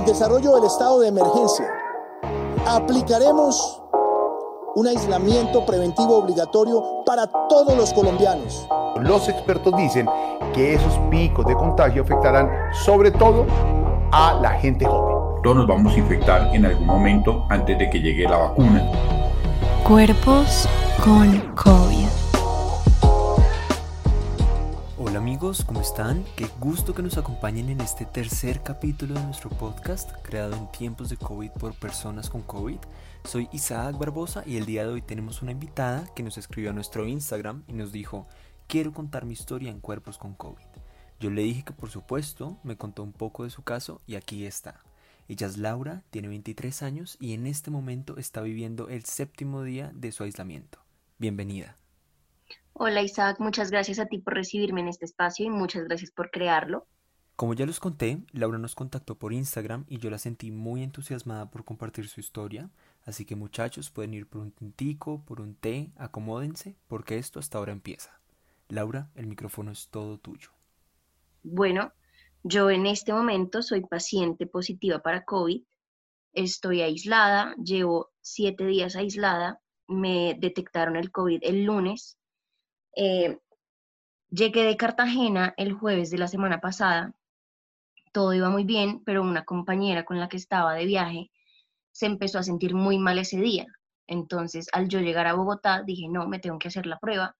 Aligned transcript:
el 0.00 0.06
desarrollo 0.06 0.54
del 0.54 0.64
estado 0.64 1.00
de 1.00 1.08
emergencia, 1.08 1.66
aplicaremos 2.66 3.82
un 4.74 4.86
aislamiento 4.86 5.66
preventivo 5.66 6.18
obligatorio 6.18 7.04
para 7.04 7.26
todos 7.48 7.76
los 7.76 7.92
colombianos. 7.92 8.66
Los 9.00 9.28
expertos 9.28 9.76
dicen 9.76 10.08
que 10.54 10.74
esos 10.74 10.96
picos 11.10 11.44
de 11.46 11.54
contagio 11.54 12.02
afectarán 12.02 12.50
sobre 12.72 13.10
todo 13.10 13.44
a 14.12 14.34
la 14.40 14.50
gente 14.52 14.86
joven. 14.86 15.42
Todos 15.42 15.56
nos 15.56 15.66
vamos 15.66 15.94
a 15.94 15.98
infectar 15.98 16.54
en 16.54 16.66
algún 16.66 16.86
momento 16.86 17.44
antes 17.48 17.78
de 17.78 17.90
que 17.90 18.00
llegue 18.00 18.24
la 18.24 18.36
vacuna. 18.36 18.90
Cuerpos 19.86 20.68
con 21.04 21.54
COVID. 21.56 21.99
Amigos, 25.40 25.64
¿cómo 25.64 25.80
están? 25.80 26.22
Qué 26.36 26.46
gusto 26.58 26.92
que 26.92 27.02
nos 27.02 27.16
acompañen 27.16 27.70
en 27.70 27.80
este 27.80 28.04
tercer 28.04 28.62
capítulo 28.62 29.14
de 29.14 29.24
nuestro 29.24 29.48
podcast 29.48 30.12
creado 30.22 30.54
en 30.54 30.70
tiempos 30.70 31.08
de 31.08 31.16
COVID 31.16 31.52
por 31.52 31.72
personas 31.72 32.28
con 32.28 32.42
COVID. 32.42 32.76
Soy 33.24 33.48
Isaac 33.50 33.96
Barbosa 33.96 34.42
y 34.44 34.58
el 34.58 34.66
día 34.66 34.84
de 34.84 34.92
hoy 34.92 35.00
tenemos 35.00 35.40
una 35.40 35.52
invitada 35.52 36.04
que 36.14 36.22
nos 36.22 36.36
escribió 36.36 36.68
a 36.68 36.72
nuestro 36.74 37.08
Instagram 37.08 37.64
y 37.68 37.72
nos 37.72 37.90
dijo, 37.90 38.28
quiero 38.66 38.92
contar 38.92 39.24
mi 39.24 39.32
historia 39.32 39.70
en 39.70 39.80
cuerpos 39.80 40.18
con 40.18 40.34
COVID. 40.34 40.66
Yo 41.20 41.30
le 41.30 41.40
dije 41.40 41.62
que 41.64 41.72
por 41.72 41.88
supuesto, 41.88 42.58
me 42.62 42.76
contó 42.76 43.02
un 43.02 43.14
poco 43.14 43.44
de 43.44 43.50
su 43.50 43.62
caso 43.62 44.02
y 44.06 44.16
aquí 44.16 44.44
está. 44.44 44.84
Ella 45.26 45.46
es 45.46 45.56
Laura, 45.56 46.04
tiene 46.10 46.28
23 46.28 46.82
años 46.82 47.16
y 47.18 47.32
en 47.32 47.46
este 47.46 47.70
momento 47.70 48.18
está 48.18 48.42
viviendo 48.42 48.90
el 48.90 49.06
séptimo 49.06 49.62
día 49.62 49.90
de 49.94 50.12
su 50.12 50.22
aislamiento. 50.22 50.80
Bienvenida. 51.16 51.78
Hola 52.72 53.02
Isaac, 53.02 53.38
muchas 53.40 53.70
gracias 53.70 53.98
a 53.98 54.06
ti 54.06 54.18
por 54.18 54.34
recibirme 54.34 54.80
en 54.80 54.88
este 54.88 55.04
espacio 55.04 55.44
y 55.46 55.50
muchas 55.50 55.84
gracias 55.84 56.10
por 56.10 56.30
crearlo. 56.30 56.86
Como 57.36 57.54
ya 57.54 57.64
los 57.64 57.80
conté, 57.80 58.22
Laura 58.32 58.58
nos 58.58 58.74
contactó 58.74 59.18
por 59.18 59.32
Instagram 59.32 59.86
y 59.88 59.98
yo 59.98 60.10
la 60.10 60.18
sentí 60.18 60.50
muy 60.50 60.82
entusiasmada 60.82 61.50
por 61.50 61.64
compartir 61.64 62.06
su 62.08 62.20
historia, 62.20 62.70
así 63.04 63.24
que 63.24 63.34
muchachos 63.34 63.90
pueden 63.90 64.12
ir 64.12 64.28
por 64.28 64.42
un 64.42 64.52
tintico, 64.52 65.24
por 65.24 65.40
un 65.40 65.54
té, 65.54 65.90
acomódense, 65.96 66.76
porque 66.86 67.16
esto 67.16 67.38
hasta 67.38 67.56
ahora 67.56 67.72
empieza. 67.72 68.20
Laura, 68.68 69.10
el 69.14 69.26
micrófono 69.26 69.72
es 69.72 69.88
todo 69.88 70.18
tuyo. 70.18 70.50
Bueno, 71.42 71.92
yo 72.42 72.70
en 72.70 72.86
este 72.86 73.12
momento 73.12 73.62
soy 73.62 73.82
paciente 73.82 74.46
positiva 74.46 74.98
para 74.98 75.24
COVID, 75.24 75.62
estoy 76.34 76.82
aislada, 76.82 77.54
llevo 77.56 78.10
siete 78.20 78.66
días 78.66 78.96
aislada, 78.96 79.60
me 79.88 80.36
detectaron 80.38 80.96
el 80.96 81.10
COVID 81.10 81.40
el 81.42 81.64
lunes. 81.64 82.18
Eh, 82.96 83.38
llegué 84.30 84.64
de 84.64 84.76
Cartagena 84.76 85.54
el 85.56 85.72
jueves 85.72 86.10
de 86.10 86.18
la 86.18 86.28
semana 86.28 86.60
pasada, 86.60 87.14
todo 88.12 88.34
iba 88.34 88.50
muy 88.50 88.64
bien, 88.64 89.02
pero 89.04 89.22
una 89.22 89.44
compañera 89.44 90.04
con 90.04 90.18
la 90.18 90.28
que 90.28 90.36
estaba 90.36 90.74
de 90.74 90.86
viaje 90.86 91.30
se 91.92 92.06
empezó 92.06 92.38
a 92.38 92.42
sentir 92.42 92.74
muy 92.74 92.98
mal 92.98 93.18
ese 93.18 93.38
día. 93.38 93.66
Entonces, 94.06 94.68
al 94.72 94.88
yo 94.88 95.00
llegar 95.00 95.26
a 95.26 95.34
Bogotá, 95.34 95.82
dije, 95.82 96.08
no, 96.08 96.26
me 96.26 96.40
tengo 96.40 96.58
que 96.58 96.68
hacer 96.68 96.86
la 96.86 96.98
prueba. 96.98 97.36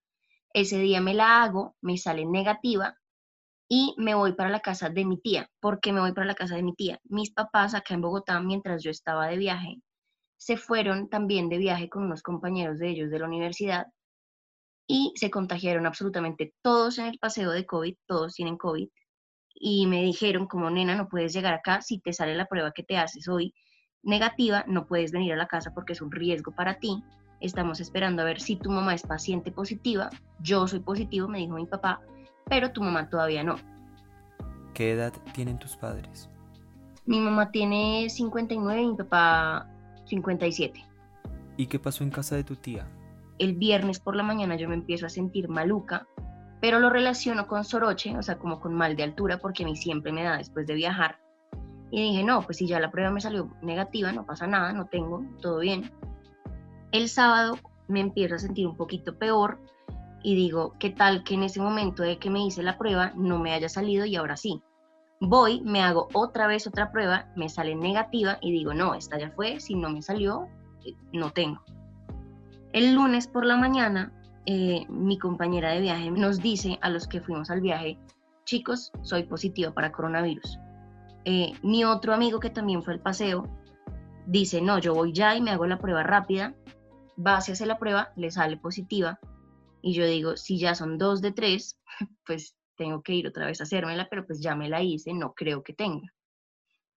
Ese 0.53 0.79
día 0.79 1.01
me 1.01 1.13
la 1.13 1.43
hago, 1.43 1.75
me 1.81 1.97
sale 1.97 2.25
negativa 2.25 2.95
y 3.67 3.95
me 3.97 4.15
voy 4.15 4.33
para 4.33 4.49
la 4.49 4.61
casa 4.61 4.89
de 4.89 5.05
mi 5.05 5.17
tía. 5.17 5.49
¿Por 5.59 5.79
qué 5.79 5.93
me 5.93 6.01
voy 6.01 6.13
para 6.13 6.27
la 6.27 6.35
casa 6.35 6.55
de 6.55 6.63
mi 6.63 6.73
tía? 6.73 6.99
Mis 7.05 7.31
papás 7.31 7.73
acá 7.73 7.93
en 7.93 8.01
Bogotá, 8.01 8.39
mientras 8.41 8.83
yo 8.83 8.91
estaba 8.91 9.27
de 9.27 9.37
viaje, 9.37 9.81
se 10.37 10.57
fueron 10.57 11.09
también 11.09 11.49
de 11.49 11.57
viaje 11.57 11.89
con 11.89 12.03
unos 12.03 12.23
compañeros 12.23 12.79
de 12.79 12.89
ellos 12.89 13.09
de 13.11 13.19
la 13.19 13.27
universidad 13.27 13.87
y 14.91 15.13
se 15.15 15.31
contagiaron 15.31 15.85
absolutamente 15.85 16.53
todos 16.61 16.97
en 16.97 17.05
el 17.05 17.17
paseo 17.17 17.51
de 17.51 17.65
COVID, 17.65 17.95
todos 18.05 18.33
tienen 18.33 18.57
COVID. 18.57 18.89
Y 19.55 19.87
me 19.87 20.03
dijeron, 20.03 20.47
como 20.47 20.69
nena, 20.69 20.95
no 20.95 21.07
puedes 21.07 21.31
llegar 21.31 21.53
acá, 21.53 21.81
si 21.81 21.99
te 21.99 22.11
sale 22.11 22.35
la 22.35 22.45
prueba 22.45 22.73
que 22.73 22.83
te 22.83 22.97
haces 22.97 23.29
hoy 23.29 23.53
negativa, 24.03 24.65
no 24.67 24.85
puedes 24.87 25.13
venir 25.13 25.31
a 25.31 25.37
la 25.37 25.47
casa 25.47 25.73
porque 25.73 25.93
es 25.93 26.01
un 26.01 26.11
riesgo 26.11 26.53
para 26.53 26.77
ti. 26.79 27.01
Estamos 27.39 27.79
esperando 27.79 28.21
a 28.21 28.25
ver 28.25 28.41
si 28.41 28.57
tu 28.57 28.69
mamá 28.69 28.93
es 28.93 29.03
paciente 29.03 29.49
positiva. 29.49 30.09
Yo 30.41 30.67
soy 30.67 30.81
positivo, 30.81 31.29
me 31.29 31.37
dijo 31.37 31.53
mi 31.53 31.67
papá, 31.67 32.01
pero 32.49 32.73
tu 32.73 32.81
mamá 32.81 33.09
todavía 33.09 33.45
no. 33.45 33.55
¿Qué 34.73 34.91
edad 34.91 35.13
tienen 35.33 35.57
tus 35.57 35.77
padres? 35.77 36.29
Mi 37.05 37.21
mamá 37.21 37.49
tiene 37.49 38.09
59 38.09 38.81
y 38.81 38.87
mi 38.87 38.97
papá 38.97 39.69
57. 40.07 40.83
¿Y 41.55 41.67
qué 41.67 41.79
pasó 41.79 42.03
en 42.03 42.09
casa 42.09 42.35
de 42.35 42.43
tu 42.43 42.57
tía? 42.57 42.89
El 43.41 43.55
viernes 43.55 43.99
por 43.99 44.15
la 44.15 44.21
mañana 44.21 44.55
yo 44.55 44.69
me 44.69 44.75
empiezo 44.75 45.07
a 45.07 45.09
sentir 45.09 45.49
maluca, 45.49 46.07
pero 46.61 46.79
lo 46.79 46.91
relaciono 46.91 47.47
con 47.47 47.63
soroche, 47.63 48.15
o 48.15 48.21
sea, 48.21 48.37
como 48.37 48.59
con 48.59 48.75
mal 48.75 48.95
de 48.95 49.01
altura, 49.01 49.39
porque 49.39 49.63
a 49.63 49.65
mí 49.65 49.75
siempre 49.75 50.11
me 50.11 50.21
da 50.21 50.37
después 50.37 50.67
de 50.67 50.75
viajar. 50.75 51.17
Y 51.89 52.03
dije, 52.03 52.23
no, 52.23 52.43
pues 52.43 52.57
si 52.57 52.67
ya 52.67 52.79
la 52.79 52.91
prueba 52.91 53.09
me 53.09 53.19
salió 53.19 53.49
negativa, 53.63 54.11
no 54.11 54.27
pasa 54.27 54.45
nada, 54.45 54.73
no 54.73 54.85
tengo, 54.85 55.25
todo 55.41 55.57
bien. 55.57 55.91
El 56.91 57.09
sábado 57.09 57.57
me 57.87 58.01
empiezo 58.01 58.35
a 58.35 58.37
sentir 58.37 58.67
un 58.67 58.77
poquito 58.77 59.17
peor, 59.17 59.57
y 60.21 60.35
digo, 60.35 60.75
¿qué 60.77 60.91
tal 60.91 61.23
que 61.23 61.33
en 61.33 61.41
ese 61.41 61.59
momento 61.59 62.03
de 62.03 62.19
que 62.19 62.29
me 62.29 62.45
hice 62.45 62.61
la 62.61 62.77
prueba 62.77 63.11
no 63.15 63.39
me 63.39 63.53
haya 63.53 63.69
salido 63.69 64.05
y 64.05 64.17
ahora 64.17 64.37
sí? 64.37 64.61
Voy, 65.19 65.61
me 65.61 65.81
hago 65.81 66.09
otra 66.13 66.45
vez 66.45 66.67
otra 66.67 66.91
prueba, 66.91 67.31
me 67.35 67.49
sale 67.49 67.73
negativa 67.73 68.37
y 68.39 68.51
digo, 68.51 68.75
no, 68.75 68.93
esta 68.93 69.17
ya 69.17 69.31
fue, 69.31 69.59
si 69.59 69.73
no 69.73 69.89
me 69.89 70.03
salió, 70.03 70.47
eh, 70.85 70.93
no 71.11 71.31
tengo. 71.31 71.63
El 72.73 72.95
lunes 72.95 73.27
por 73.27 73.45
la 73.45 73.57
mañana, 73.57 74.13
eh, 74.45 74.85
mi 74.87 75.17
compañera 75.17 75.71
de 75.71 75.81
viaje 75.81 76.09
nos 76.09 76.39
dice 76.39 76.79
a 76.81 76.89
los 76.89 77.05
que 77.05 77.19
fuimos 77.19 77.49
al 77.51 77.59
viaje, 77.59 77.99
chicos, 78.45 78.91
soy 79.01 79.23
positiva 79.23 79.73
para 79.73 79.91
coronavirus. 79.91 80.57
Eh, 81.25 81.53
mi 81.63 81.83
otro 81.83 82.13
amigo 82.13 82.39
que 82.39 82.49
también 82.49 82.81
fue 82.81 82.93
al 82.93 83.01
paseo 83.01 83.47
dice, 84.25 84.61
no, 84.61 84.79
yo 84.79 84.93
voy 84.93 85.11
ya 85.11 85.35
y 85.35 85.41
me 85.41 85.51
hago 85.51 85.65
la 85.65 85.79
prueba 85.79 86.03
rápida, 86.03 86.55
va, 87.17 87.41
se 87.41 87.51
hace 87.51 87.65
la 87.65 87.77
prueba, 87.77 88.13
le 88.15 88.31
sale 88.31 88.55
positiva, 88.55 89.19
y 89.81 89.93
yo 89.93 90.05
digo, 90.05 90.37
si 90.37 90.57
ya 90.57 90.73
son 90.73 90.97
dos 90.97 91.21
de 91.21 91.33
tres, 91.33 91.77
pues 92.25 92.55
tengo 92.77 93.01
que 93.01 93.13
ir 93.13 93.27
otra 93.27 93.47
vez 93.47 93.59
a 93.59 93.63
hacérmela, 93.63 94.07
pero 94.09 94.25
pues 94.25 94.41
ya 94.41 94.55
me 94.55 94.69
la 94.69 94.81
hice, 94.81 95.13
no 95.13 95.33
creo 95.33 95.61
que 95.61 95.73
tenga. 95.73 96.07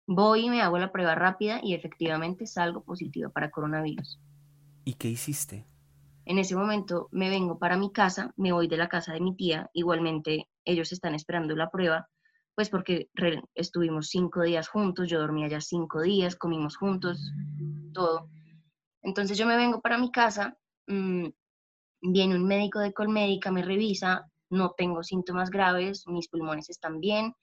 Voy 0.06 0.48
y 0.48 0.50
me 0.50 0.62
hago 0.62 0.78
la 0.78 0.92
prueba 0.92 1.16
rápida 1.16 1.62
y 1.64 1.74
efectivamente 1.74 2.46
salgo 2.46 2.84
positiva 2.84 3.30
para 3.30 3.52
coronavirus. 3.52 4.20
¿Y 4.84 4.96
qué 4.96 5.09
hiciste? 5.09 5.66
En 6.25 6.38
ese 6.38 6.56
momento 6.56 7.08
me 7.12 7.30
vengo 7.30 7.58
para 7.58 7.78
mi 7.78 7.92
casa, 7.92 8.34
me 8.38 8.52
voy 8.52 8.68
de 8.68 8.78
la 8.78 8.88
casa 8.88 9.14
de 9.14 9.22
mi 9.22 9.36
tía, 9.36 9.69
igualmente 9.74 10.47
ellos 10.66 10.92
están 10.92 11.16
esperando 11.16 11.56
la 11.56 11.69
prueba, 11.69 12.08
pues 12.56 12.69
porque 12.69 13.09
estuvimos 13.56 14.09
cinco 14.09 14.41
días 14.41 14.68
juntos, 14.68 15.09
yo 15.09 15.20
dormía 15.20 15.47
ya 15.47 15.62
cinco 15.62 16.02
días, 16.02 16.36
comimos 16.36 16.78
juntos, 16.78 17.31
todo. 17.94 18.30
Entonces 19.02 19.38
yo 19.38 19.46
me 19.47 19.58
vengo 19.58 19.81
para 19.81 19.97
mi 19.97 20.12
casa, 20.12 20.58
mmm, 20.88 21.28
Viene 22.02 22.36
un 22.36 22.47
médico 22.47 22.80
de 22.80 22.94
Colmédica, 22.94 23.52
me 23.52 23.62
revisa, 23.62 24.28
no 24.50 24.74
tengo 24.75 25.03
síntomas 25.03 25.52
graves, 25.52 26.08
mis 26.08 26.28
pulmones 26.28 26.70
están 26.70 27.00
bien, 27.00 27.36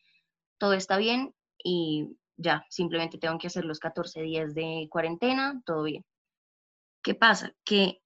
todo 0.59 0.73
está 0.73 0.97
bien 0.97 1.33
y 1.63 2.17
ya, 2.37 2.65
simplemente 2.69 3.19
tengo 3.19 3.39
que 3.39 3.47
hacer 3.47 3.65
los 3.65 3.79
14 3.79 4.21
días 4.23 4.55
de 4.55 4.89
cuarentena, 4.91 5.63
todo 5.65 5.85
bien. 5.85 6.05
¿Qué 7.09 7.15
pasa? 7.15 7.55
Que 7.65 8.03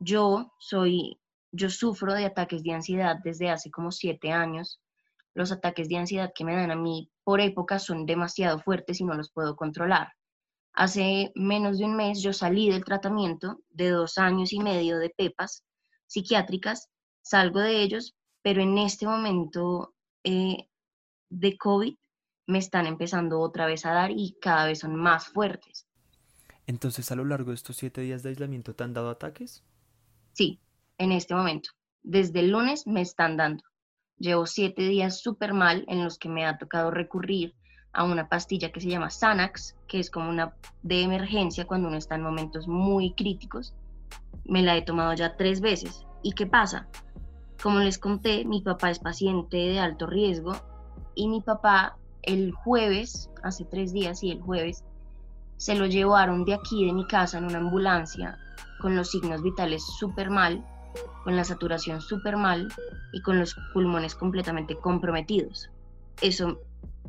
yo 0.00 0.52
soy, 0.58 1.20
yo 1.52 1.70
sufro 1.70 2.12
de 2.12 2.24
ataques 2.24 2.64
de 2.64 2.72
ansiedad 2.72 3.18
desde 3.22 3.50
hace 3.50 3.70
como 3.70 3.92
siete 3.92 4.32
años. 4.32 4.80
Los 5.32 5.52
ataques 5.52 5.88
de 5.88 5.98
ansiedad 5.98 6.32
que 6.34 6.44
me 6.44 6.56
dan 6.56 6.72
a 6.72 6.74
mí 6.74 7.08
por 7.22 7.40
época 7.40 7.78
son 7.78 8.04
demasiado 8.04 8.58
fuertes 8.58 9.00
y 9.00 9.04
no 9.04 9.14
los 9.14 9.30
puedo 9.30 9.54
controlar. 9.54 10.08
Hace 10.72 11.30
menos 11.36 11.78
de 11.78 11.84
un 11.84 11.94
mes 11.94 12.20
yo 12.20 12.32
salí 12.32 12.68
del 12.68 12.84
tratamiento 12.84 13.60
de 13.70 13.90
dos 13.90 14.18
años 14.18 14.52
y 14.52 14.58
medio 14.58 14.98
de 14.98 15.10
PEPAS 15.10 15.62
psiquiátricas, 16.08 16.88
salgo 17.22 17.60
de 17.60 17.80
ellos, 17.80 18.16
pero 18.42 18.60
en 18.60 18.76
este 18.76 19.06
momento 19.06 19.94
eh, 20.24 20.68
de 21.30 21.56
COVID 21.56 21.94
me 22.48 22.58
están 22.58 22.88
empezando 22.88 23.38
otra 23.38 23.66
vez 23.66 23.86
a 23.86 23.92
dar 23.92 24.10
y 24.10 24.36
cada 24.40 24.66
vez 24.66 24.80
son 24.80 24.96
más 24.96 25.28
fuertes. 25.28 25.86
Entonces, 26.66 27.10
a 27.10 27.16
lo 27.16 27.24
largo 27.24 27.50
de 27.50 27.56
estos 27.56 27.76
siete 27.76 28.00
días 28.00 28.22
de 28.22 28.30
aislamiento, 28.30 28.74
¿te 28.74 28.84
han 28.84 28.94
dado 28.94 29.10
ataques? 29.10 29.64
Sí, 30.32 30.60
en 30.98 31.12
este 31.12 31.34
momento. 31.34 31.70
Desde 32.02 32.40
el 32.40 32.50
lunes 32.50 32.86
me 32.86 33.00
están 33.00 33.36
dando. 33.36 33.62
Llevo 34.18 34.46
siete 34.46 34.82
días 34.82 35.20
súper 35.20 35.52
mal 35.52 35.84
en 35.88 36.04
los 36.04 36.18
que 36.18 36.28
me 36.28 36.46
ha 36.46 36.58
tocado 36.58 36.90
recurrir 36.90 37.54
a 37.92 38.04
una 38.04 38.28
pastilla 38.28 38.72
que 38.72 38.80
se 38.80 38.88
llama 38.88 39.10
Xanax, 39.10 39.76
que 39.86 39.98
es 39.98 40.10
como 40.10 40.30
una 40.30 40.54
de 40.82 41.02
emergencia 41.02 41.66
cuando 41.66 41.88
uno 41.88 41.98
está 41.98 42.14
en 42.14 42.22
momentos 42.22 42.66
muy 42.66 43.14
críticos 43.14 43.74
me 44.44 44.62
la 44.62 44.76
he 44.76 44.82
tomado 44.82 45.12
ya 45.14 45.36
tres 45.36 45.60
veces. 45.60 46.04
¿Y 46.22 46.32
qué 46.32 46.46
pasa? 46.46 46.88
Como 47.62 47.78
les 47.78 47.98
conté, 47.98 48.44
mi 48.44 48.60
papá 48.60 48.90
es 48.90 48.98
paciente 48.98 49.56
de 49.56 49.78
alto 49.78 50.06
riesgo 50.06 50.52
y 51.14 51.28
mi 51.28 51.40
papá 51.40 51.96
el 52.22 52.52
jueves, 52.52 53.30
hace 53.42 53.64
tres 53.64 53.92
días 53.92 54.22
y 54.22 54.30
el 54.30 54.40
jueves, 54.40 54.84
se 55.62 55.76
lo 55.76 55.86
llevaron 55.86 56.44
de 56.44 56.54
aquí, 56.54 56.86
de 56.86 56.92
mi 56.92 57.06
casa, 57.06 57.38
en 57.38 57.44
una 57.44 57.58
ambulancia, 57.58 58.36
con 58.80 58.96
los 58.96 59.12
signos 59.12 59.44
vitales 59.44 59.86
súper 59.96 60.28
mal, 60.28 60.66
con 61.22 61.36
la 61.36 61.44
saturación 61.44 62.00
súper 62.00 62.36
mal 62.36 62.66
y 63.12 63.22
con 63.22 63.38
los 63.38 63.54
pulmones 63.72 64.16
completamente 64.16 64.74
comprometidos. 64.74 65.70
Eso 66.20 66.58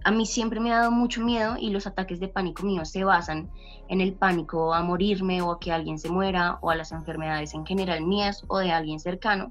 a 0.03 0.11
mí 0.11 0.27
siempre 0.27 0.59
me 0.59 0.71
ha 0.71 0.81
dado 0.81 0.91
mucho 0.91 1.23
miedo 1.23 1.55
y 1.57 1.71
los 1.71 1.87
ataques 1.87 2.19
de 2.19 2.27
pánico 2.27 2.61
míos 2.61 2.91
se 2.91 3.03
basan 3.03 3.49
en 3.87 4.01
el 4.01 4.13
pánico 4.13 4.75
a 4.75 4.83
morirme 4.83 5.41
o 5.41 5.49
a 5.49 5.59
que 5.59 5.71
alguien 5.71 5.97
se 5.97 6.11
muera 6.11 6.59
o 6.61 6.69
a 6.69 6.75
las 6.75 6.91
enfermedades 6.91 7.55
en 7.55 7.65
general 7.65 8.05
mías 8.05 8.43
o 8.49 8.59
de 8.59 8.71
alguien 8.71 8.99
cercano. 8.99 9.49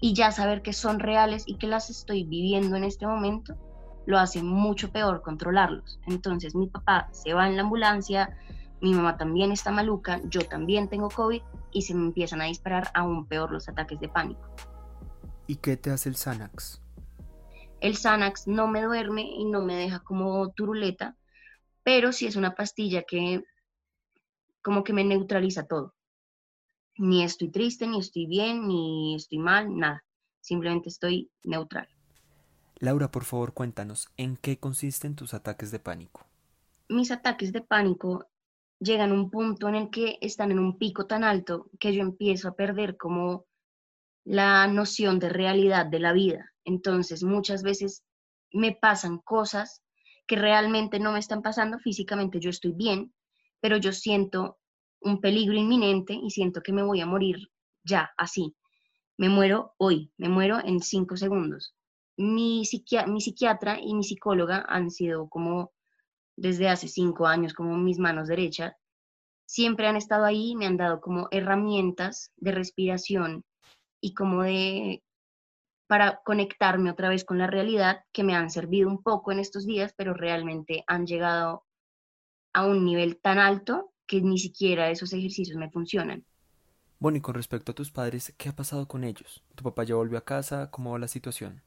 Y 0.00 0.14
ya 0.14 0.32
saber 0.32 0.62
que 0.62 0.72
son 0.72 1.00
reales 1.00 1.44
y 1.46 1.56
que 1.56 1.66
las 1.66 1.90
estoy 1.90 2.24
viviendo 2.24 2.76
en 2.76 2.84
este 2.84 3.06
momento 3.06 3.58
lo 4.06 4.18
hace 4.18 4.42
mucho 4.42 4.90
peor 4.90 5.20
controlarlos. 5.22 6.00
Entonces 6.06 6.54
mi 6.54 6.68
papá 6.68 7.08
se 7.12 7.34
va 7.34 7.48
en 7.48 7.56
la 7.56 7.62
ambulancia, 7.62 8.36
mi 8.80 8.94
mamá 8.94 9.16
también 9.16 9.52
está 9.52 9.70
maluca, 9.70 10.20
yo 10.24 10.40
también 10.42 10.88
tengo 10.88 11.08
COVID 11.08 11.42
y 11.72 11.82
se 11.82 11.94
me 11.94 12.06
empiezan 12.06 12.40
a 12.40 12.44
disparar 12.44 12.90
aún 12.94 13.26
peor 13.26 13.52
los 13.52 13.68
ataques 13.68 14.00
de 14.00 14.08
pánico. 14.08 14.48
¿Y 15.46 15.56
qué 15.56 15.76
te 15.76 15.90
hace 15.90 16.08
el 16.08 16.16
Xanax? 16.16 16.80
El 17.80 17.96
Xanax 17.96 18.46
no 18.46 18.66
me 18.68 18.82
duerme 18.82 19.22
y 19.22 19.44
no 19.44 19.62
me 19.62 19.76
deja 19.76 20.00
como 20.00 20.50
turuleta, 20.52 21.16
pero 21.82 22.12
sí 22.12 22.26
es 22.26 22.36
una 22.36 22.54
pastilla 22.54 23.02
que 23.02 23.44
como 24.62 24.82
que 24.82 24.92
me 24.92 25.04
neutraliza 25.04 25.66
todo. 25.66 25.94
Ni 26.98 27.22
estoy 27.22 27.50
triste, 27.50 27.86
ni 27.86 28.00
estoy 28.00 28.26
bien, 28.26 28.66
ni 28.66 29.14
estoy 29.14 29.38
mal, 29.38 29.76
nada. 29.76 30.02
Simplemente 30.40 30.88
estoy 30.88 31.30
neutral. 31.44 31.88
Laura, 32.78 33.10
por 33.10 33.24
favor, 33.24 33.54
cuéntanos, 33.54 34.08
¿en 34.18 34.36
qué 34.36 34.58
consisten 34.58 35.16
tus 35.16 35.32
ataques 35.32 35.70
de 35.70 35.78
pánico? 35.78 36.26
Mis 36.88 37.10
ataques 37.10 37.52
de 37.52 37.62
pánico 37.62 38.26
llegan 38.78 39.10
a 39.10 39.14
un 39.14 39.30
punto 39.30 39.68
en 39.68 39.76
el 39.76 39.90
que 39.90 40.18
están 40.20 40.50
en 40.50 40.58
un 40.58 40.76
pico 40.76 41.06
tan 41.06 41.24
alto 41.24 41.70
que 41.80 41.94
yo 41.94 42.02
empiezo 42.02 42.48
a 42.48 42.54
perder 42.54 42.98
como 42.98 43.46
la 44.24 44.66
noción 44.66 45.18
de 45.18 45.30
realidad 45.30 45.86
de 45.86 46.00
la 46.00 46.12
vida. 46.12 46.52
Entonces, 46.64 47.22
muchas 47.22 47.62
veces 47.62 48.04
me 48.52 48.72
pasan 48.72 49.18
cosas 49.18 49.82
que 50.26 50.36
realmente 50.36 50.98
no 50.98 51.12
me 51.12 51.20
están 51.20 51.40
pasando 51.42 51.78
físicamente, 51.78 52.40
yo 52.40 52.50
estoy 52.50 52.72
bien, 52.72 53.14
pero 53.60 53.76
yo 53.76 53.92
siento 53.92 54.58
un 55.00 55.20
peligro 55.20 55.54
inminente 55.54 56.12
y 56.12 56.30
siento 56.30 56.60
que 56.62 56.72
me 56.72 56.82
voy 56.82 57.00
a 57.00 57.06
morir 57.06 57.50
ya, 57.84 58.10
así. 58.18 58.54
Me 59.16 59.28
muero 59.28 59.74
hoy, 59.78 60.12
me 60.18 60.28
muero 60.28 60.58
en 60.62 60.80
cinco 60.80 61.16
segundos. 61.16 61.75
Mi, 62.16 62.64
psiquiatra 62.64 63.80
y 63.80 63.94
mi 63.94 64.02
psicóloga 64.02 64.64
han 64.68 64.90
sido 64.90 65.28
como 65.28 65.72
desde 66.36 66.68
hace 66.68 66.88
cinco 66.88 67.26
años 67.26 67.54
como 67.54 67.76
mis 67.76 67.98
manos 67.98 68.28
derechas. 68.28 68.74
Siempre 69.46 69.86
han 69.86 69.96
estado 69.96 70.24
ahí, 70.24 70.54
me 70.56 70.66
han 70.66 70.76
dado 70.76 71.00
como 71.00 71.28
herramientas 71.30 72.32
de 72.36 72.52
respiración 72.52 73.44
y 74.00 74.14
como 74.14 74.42
de 74.42 75.02
para 75.86 76.20
conectarme 76.24 76.90
otra 76.90 77.08
vez 77.08 77.24
con 77.24 77.38
la 77.38 77.46
realidad 77.46 78.04
que 78.12 78.24
me 78.24 78.34
han 78.34 78.50
servido 78.50 78.88
un 78.88 79.02
poco 79.02 79.30
en 79.30 79.38
estos 79.38 79.66
días, 79.66 79.94
pero 79.96 80.14
realmente 80.14 80.82
han 80.88 81.06
llegado 81.06 81.64
a 82.52 82.66
un 82.66 82.84
nivel 82.84 83.20
tan 83.20 83.38
alto 83.38 83.92
que 84.06 84.20
ni 84.20 84.38
siquiera 84.38 84.90
esos 84.90 85.12
ejercicios 85.12 85.56
me 85.56 85.70
funcionan. 85.70 86.24
Bueno, 86.98 87.18
y 87.18 87.20
con 87.20 87.34
respecto 87.34 87.72
a 87.72 87.74
tus 87.74 87.90
padres, 87.90 88.32
¿qué 88.36 88.48
ha 88.48 88.56
pasado 88.56 88.88
con 88.88 89.04
ellos? 89.04 89.44
¿Tu 89.54 89.62
papá 89.62 89.84
ya 89.84 89.94
volvió 89.94 90.18
a 90.18 90.24
casa? 90.24 90.70
¿Cómo 90.70 90.92
va 90.92 90.98
la 90.98 91.08
situación? 91.08 91.62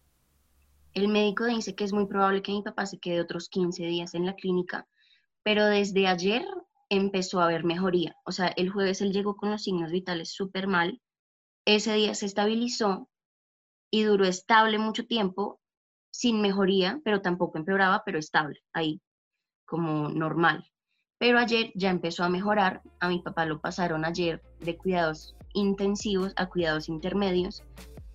El 0.93 1.07
médico 1.07 1.45
dice 1.45 1.75
que 1.75 1.83
es 1.83 1.93
muy 1.93 2.07
probable 2.07 2.41
que 2.41 2.51
mi 2.51 2.63
papá 2.63 2.85
se 2.85 2.99
quede 2.99 3.21
otros 3.21 3.49
15 3.49 3.83
días 3.83 4.15
en 4.15 4.25
la 4.25 4.35
clínica, 4.35 4.87
pero 5.43 5.65
desde 5.65 6.07
ayer 6.07 6.45
empezó 6.89 7.39
a 7.39 7.45
haber 7.45 7.63
mejoría. 7.63 8.15
O 8.25 8.31
sea, 8.31 8.47
el 8.47 8.69
jueves 8.69 9.01
él 9.01 9.13
llegó 9.13 9.35
con 9.35 9.51
los 9.51 9.63
signos 9.63 9.91
vitales 9.91 10.33
súper 10.33 10.67
mal, 10.67 10.99
ese 11.65 11.93
día 11.93 12.15
se 12.15 12.25
estabilizó 12.25 13.09
y 13.91 14.03
duró 14.03 14.25
estable 14.25 14.79
mucho 14.79 15.05
tiempo, 15.05 15.59
sin 16.11 16.41
mejoría, 16.41 16.99
pero 17.03 17.21
tampoco 17.21 17.57
empeoraba, 17.57 18.03
pero 18.05 18.17
estable, 18.17 18.61
ahí, 18.73 19.01
como 19.65 20.09
normal. 20.09 20.65
Pero 21.19 21.37
ayer 21.37 21.71
ya 21.75 21.91
empezó 21.91 22.23
a 22.23 22.29
mejorar, 22.29 22.81
a 22.99 23.09
mi 23.09 23.19
papá 23.19 23.45
lo 23.45 23.61
pasaron 23.61 24.05
ayer 24.05 24.41
de 24.59 24.77
cuidados 24.77 25.35
intensivos 25.53 26.33
a 26.37 26.47
cuidados 26.47 26.89
intermedios, 26.89 27.63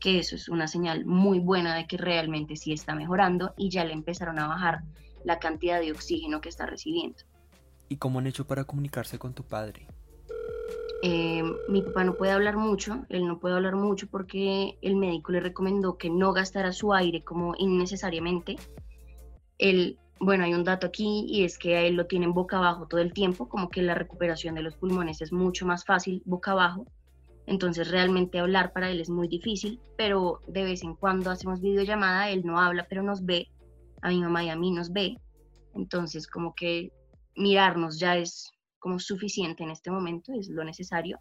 que 0.04 0.18
eso 0.18 0.36
es 0.36 0.50
una 0.50 0.68
señal 0.68 1.06
muy 1.06 1.38
buena 1.38 1.74
de 1.74 1.86
que 1.86 1.96
realmente 1.96 2.56
sí 2.56 2.74
está 2.74 2.94
mejorando 2.94 3.54
y 3.56 3.70
ya 3.70 3.86
le 3.86 3.94
empezaron 3.94 4.38
a 4.38 4.46
bajar 4.46 4.82
la 5.24 5.38
cantidad 5.38 5.80
de 5.80 5.92
oxígeno 5.92 6.42
que 6.42 6.50
está 6.50 6.66
recibiendo. 6.66 7.16
¿Y 7.88 7.96
cómo 7.96 8.18
han 8.18 8.26
hecho 8.26 8.46
para 8.46 8.64
comunicarse 8.64 9.18
con 9.18 9.32
tu 9.32 9.44
padre? 9.44 9.86
Eh, 11.02 11.42
mi 11.70 11.80
papá 11.80 12.04
no 12.04 12.16
puede 12.16 12.32
hablar 12.32 12.58
mucho, 12.58 13.06
él 13.08 13.26
no 13.26 13.38
puede 13.38 13.54
hablar 13.54 13.76
mucho 13.76 14.06
porque 14.06 14.76
el 14.82 14.96
médico 14.96 15.32
le 15.32 15.40
recomendó 15.40 15.96
que 15.96 16.10
no 16.10 16.34
gastara 16.34 16.72
su 16.72 16.92
aire 16.92 17.22
como 17.22 17.54
innecesariamente. 17.56 18.56
Él, 19.56 19.96
bueno, 20.20 20.44
hay 20.44 20.52
un 20.52 20.64
dato 20.64 20.86
aquí 20.86 21.24
y 21.26 21.44
es 21.44 21.56
que 21.56 21.78
a 21.78 21.80
él 21.80 21.94
lo 21.94 22.04
tienen 22.04 22.34
boca 22.34 22.58
abajo 22.58 22.86
todo 22.88 23.00
el 23.00 23.14
tiempo, 23.14 23.48
como 23.48 23.70
que 23.70 23.80
la 23.80 23.94
recuperación 23.94 24.54
de 24.54 24.64
los 24.64 24.76
pulmones 24.76 25.22
es 25.22 25.32
mucho 25.32 25.64
más 25.64 25.86
fácil 25.86 26.20
boca 26.26 26.50
abajo. 26.50 26.84
Entonces 27.46 27.90
realmente 27.90 28.38
hablar 28.38 28.72
para 28.72 28.90
él 28.90 29.00
es 29.00 29.10
muy 29.10 29.28
difícil, 29.28 29.80
pero 29.96 30.40
de 30.48 30.64
vez 30.64 30.82
en 30.82 30.94
cuando 30.94 31.30
hacemos 31.30 31.60
videollamada, 31.60 32.30
él 32.30 32.42
no 32.44 32.58
habla, 32.58 32.86
pero 32.88 33.02
nos 33.02 33.24
ve, 33.24 33.48
a 34.02 34.08
mi 34.08 34.20
mamá 34.20 34.44
y 34.44 34.48
a 34.48 34.56
mí 34.56 34.70
nos 34.70 34.92
ve. 34.92 35.18
Entonces 35.74 36.26
como 36.26 36.54
que 36.54 36.92
mirarnos 37.36 37.98
ya 37.98 38.16
es 38.16 38.50
como 38.78 38.98
suficiente 38.98 39.62
en 39.62 39.70
este 39.70 39.90
momento, 39.90 40.32
es 40.32 40.48
lo 40.48 40.64
necesario. 40.64 41.18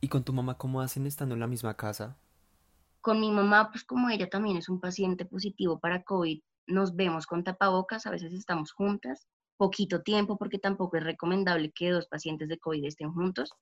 ¿Y 0.00 0.08
con 0.08 0.24
tu 0.24 0.32
mamá 0.32 0.56
cómo 0.56 0.80
hacen 0.80 1.06
estando 1.06 1.34
en 1.34 1.40
la 1.40 1.46
misma 1.46 1.74
casa? 1.74 2.18
Con 3.00 3.20
mi 3.20 3.30
mamá, 3.30 3.70
pues 3.70 3.84
como 3.84 4.10
ella 4.10 4.28
también 4.28 4.56
es 4.56 4.68
un 4.68 4.80
paciente 4.80 5.24
positivo 5.24 5.78
para 5.78 6.02
COVID, 6.02 6.40
nos 6.66 6.96
vemos 6.96 7.26
con 7.26 7.44
tapabocas, 7.44 8.06
a 8.06 8.10
veces 8.10 8.32
estamos 8.32 8.72
juntas, 8.72 9.26
poquito 9.56 10.02
tiempo 10.02 10.36
porque 10.36 10.58
tampoco 10.58 10.96
es 10.96 11.04
recomendable 11.04 11.72
que 11.72 11.90
dos 11.90 12.06
pacientes 12.06 12.48
de 12.48 12.58
COVID 12.58 12.84
estén 12.84 13.12
juntos, 13.12 13.52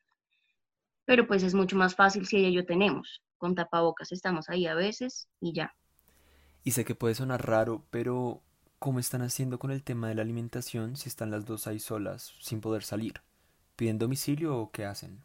pero 1.05 1.27
pues 1.27 1.43
es 1.43 1.55
mucho 1.55 1.77
más 1.77 1.95
fácil 1.95 2.27
si 2.27 2.39
ella 2.39 2.49
y 2.49 2.55
yo 2.55 2.67
tenemos. 2.67 3.23
Con 3.39 3.55
tapabocas 3.55 4.13
estamos 4.13 4.49
ahí 4.49 4.67
a 4.67 4.75
veces 4.75 5.29
y 5.41 5.53
ya. 5.53 5.75
Y 6.63 6.71
sé 6.71 6.85
que 6.85 6.95
puede 6.95 7.15
sonar 7.15 7.47
raro, 7.47 7.85
pero 7.91 8.43
¿Cómo 8.85 8.99
están 8.99 9.23
haciendo 9.23 9.59
con 9.59 9.71
el 9.71 9.83
tema 9.83 10.09
de 10.09 10.15
la 10.15 10.21
alimentación 10.21 10.97
si 10.97 11.09
están 11.09 11.31
las 11.31 11.47
dos 11.47 11.67
ahí 11.67 11.79
solas, 11.79 12.35
sin 12.41 12.61
poder 12.61 12.83
salir? 12.83 13.23
¿Piden 13.77 13.99
domicilio 13.99 14.59
o 14.59 14.71
qué 14.71 14.85
hacen? 14.85 15.21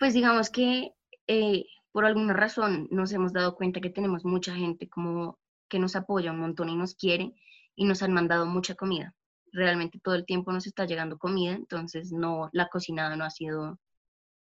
Pues 0.00 0.14
digamos 0.14 0.50
que 0.50 0.94
eh, 1.28 1.64
por 1.92 2.06
alguna 2.06 2.32
razón 2.32 2.88
nos 2.90 3.12
hemos 3.12 3.32
dado 3.32 3.54
cuenta 3.54 3.80
que 3.80 3.90
tenemos 3.90 4.24
mucha 4.24 4.52
gente 4.56 4.88
como 4.88 5.38
que 5.68 5.78
nos 5.78 5.94
apoya 5.94 6.32
un 6.32 6.40
montón 6.40 6.68
y 6.70 6.74
nos 6.74 6.96
quiere 6.96 7.32
y 7.76 7.84
nos 7.84 8.02
han 8.02 8.12
mandado 8.12 8.46
mucha 8.46 8.74
comida. 8.74 9.14
Realmente 9.52 10.00
todo 10.02 10.16
el 10.16 10.26
tiempo 10.26 10.50
nos 10.50 10.66
está 10.66 10.84
llegando 10.84 11.16
comida, 11.16 11.52
entonces 11.52 12.10
no, 12.10 12.50
la 12.52 12.68
cocinada 12.68 13.14
no 13.14 13.24
ha 13.24 13.30
sido 13.30 13.78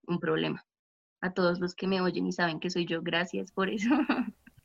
un 0.08 0.20
problema. 0.20 0.66
A 1.22 1.34
todos 1.34 1.60
los 1.60 1.76
que 1.76 1.88
me 1.88 2.02
oyen 2.02 2.28
y 2.28 2.32
saben 2.32 2.60
que 2.60 2.70
soy 2.70 2.86
yo, 2.86 3.02
gracias 3.02 3.52
por 3.52 3.70
eso. 3.70 3.90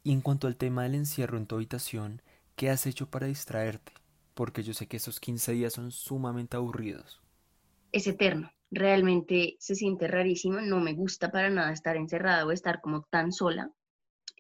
Y 0.05 0.13
en 0.13 0.21
cuanto 0.21 0.49
al 0.49 0.57
tema 0.57 0.83
del 0.83 0.97
encierro 0.97 1.39
en 1.39 1.47
tu 1.47 1.55
habitación, 1.55 2.23
¿Qué 2.57 2.71
has 2.71 2.87
hecho 2.87 3.09
para 3.09 3.27
distraerte? 3.27 3.93
Porque 4.35 4.63
yo 4.63 4.75
sé 4.75 4.87
que 4.87 4.99
esos 4.99 5.21
15 5.21 5.53
días 5.53 5.73
son 5.73 5.91
sumamente 5.91 6.57
aburridos. 6.57 7.21
Es 7.93 8.07
eterno. 8.07 8.51
Realmente 8.71 9.57
se 9.59 9.75
siente 9.75 10.07
rarísimo. 10.07 10.61
No 10.61 10.81
me 10.81 10.95
gusta 10.95 11.31
para 11.31 11.51
nada 11.51 11.73
estar 11.73 11.97
encerrada 11.97 12.47
o 12.47 12.53
estar 12.53 12.81
como 12.81 13.03
tan 13.11 13.33
sola. 13.33 13.71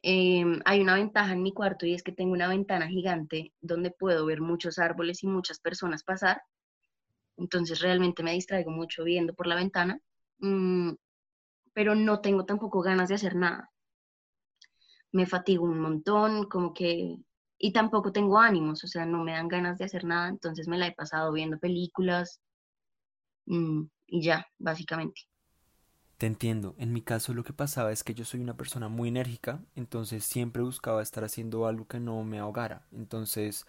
Em, 0.02 0.61
hay 0.64 0.80
una 0.80 0.94
ventaja 0.94 1.32
en 1.32 1.42
mi 1.42 1.52
cuarto 1.52 1.87
y 1.87 1.94
es 1.94 2.02
que 2.02 2.12
tengo 2.12 2.32
una 2.32 2.49
ventana 2.49 2.88
gigante 2.88 3.52
donde 3.61 3.90
puedo 3.90 4.26
ver 4.26 4.40
muchos 4.40 4.78
árboles 4.78 5.23
y 5.23 5.26
muchas 5.26 5.61
personas 5.61 6.02
pasar. 6.02 6.42
Entonces 7.37 7.80
realmente 7.80 8.23
me 8.23 8.32
distraigo 8.32 8.71
mucho 8.71 9.04
viendo 9.04 9.35
por 9.35 9.47
la 9.47 9.56
ventana. 9.56 10.00
Mm, 10.42 10.92
pero 11.72 11.94
no 11.94 12.20
tengo 12.20 12.44
tampoco 12.44 12.82
ganas 12.82 13.08
de 13.08 13.14
hacer 13.16 13.37
nada. 13.37 13.70
Me 15.12 15.26
fatigo 15.26 15.64
un 15.64 15.80
montón, 15.80 16.49
como 16.49 16.75
que 16.75 17.16
y 17.58 17.72
tampoco 17.72 18.11
tengo 18.12 18.40
ánimos, 18.40 18.82
o 18.82 18.88
sea, 18.88 19.06
no 19.06 19.22
me 19.22 19.32
dan 19.32 19.46
ganas 19.46 19.78
de 19.78 19.84
hacer 19.84 20.04
nada, 20.04 20.28
entonces 20.28 20.66
me 20.66 20.78
la 20.78 20.88
he 20.88 20.92
pasado 20.94 21.32
viendo 21.32 21.58
películas 21.58 22.40
mm, 23.46 23.84
y 24.08 24.22
ya, 24.22 24.44
básicamente. 24.58 25.22
Te 26.18 26.26
entiendo, 26.26 26.75
en 26.78 26.92
mi 26.92 27.02
caso 27.02 27.34
lo 27.34 27.44
que 27.44 27.52
pasaba 27.52 27.92
es 27.92 28.02
que 28.02 28.14
yo 28.14 28.25
soy 28.25 28.40
una 28.40 28.56
persona 28.56 28.88
muy 28.88 29.11
enérgica, 29.11 29.61
entonces 29.76 30.25
siempre 30.25 30.62
buscaba 30.62 31.02
estar 31.02 31.22
haciendo 31.22 31.66
algo 31.66 31.87
que 31.87 32.00
no 32.00 32.25
me 32.25 32.40
ahogara, 32.40 32.87
entonces 32.90 33.64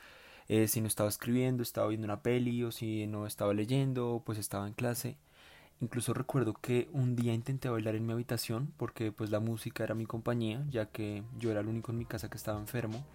eh, 0.48 0.68
si 0.68 0.82
no 0.82 0.88
estaba 0.88 1.10
escribiendo, 1.10 1.62
estaba 1.62 1.88
viendo 1.88 2.06
una 2.06 2.24
peli 2.24 2.64
o 2.64 2.72
si 2.72 3.06
no 3.08 3.28
estaba 3.28 3.54
leyendo, 3.54 4.24
pues 4.26 4.40
estaba 4.40 4.68
en 4.68 4.74
clase. 4.74 5.18
Incluso 5.84 6.14
recuerdo 6.14 6.54
que 6.54 6.88
un 6.94 7.14
día 7.18 7.34
intenté 7.34 7.68
bailar 7.68 7.96
en 7.96 8.06
mi 8.06 8.14
habitación 8.14 8.72
porque 8.78 9.12
pues 9.12 9.32
la 9.32 9.42
música 9.42 9.84
era 9.84 9.94
mi 9.94 10.06
compañía, 10.06 10.66
ya 10.70 10.86
que 10.86 11.24
yo 11.38 11.52
era 11.52 11.60
el 11.60 11.68
único 11.68 11.92
en 11.92 11.98
mi 11.98 12.06
casa 12.06 12.30
que 12.30 12.38
estaba 12.38 12.58
enfermo 12.58 13.06